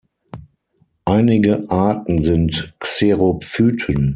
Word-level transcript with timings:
Einige 1.05 1.69
Arten 1.69 2.23
sind 2.23 2.73
Xerophyten. 2.79 4.09